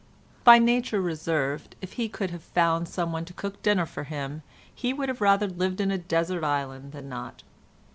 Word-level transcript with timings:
By 0.43 0.57
nature 0.57 0.99
reserved, 0.99 1.75
if 1.79 1.93
he 1.93 2.09
could 2.09 2.31
have 2.31 2.41
found 2.41 2.87
someone 2.87 3.23
to 3.25 3.33
cook 3.35 3.57
his 3.57 3.61
dinner 3.61 3.85
for 3.85 4.05
him, 4.05 4.41
he 4.73 4.93
would 4.93 5.21
rather 5.21 5.45
have 5.45 5.57
lived 5.57 5.79
in 5.79 5.91
a 5.91 5.99
desert 5.99 6.43
island 6.43 6.91
than 6.91 7.07
not. 7.07 7.43